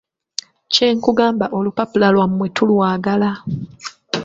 [0.73, 3.31] Kye nkugamba olupapula lwammwe tulwagala.